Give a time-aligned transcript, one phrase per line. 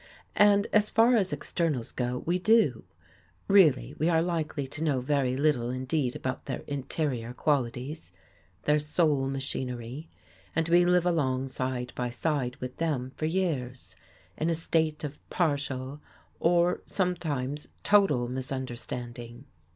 [0.35, 2.85] And, as far as externals go, we do.
[3.47, 8.11] Really, we are likely to know very little indeed about their interior qualities—
[8.65, 10.09] their soul machinery,
[10.55, 13.95] and we live along side by side with them for years,
[14.37, 16.01] in a state of partial,
[16.39, 19.45] or sometimes total misunderstanding.